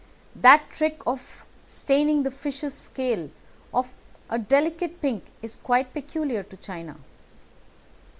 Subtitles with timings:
[0.35, 3.29] That trick of staining the fishes' scales
[3.71, 3.93] of
[4.31, 6.95] a delicate pink is quite peculiar to China.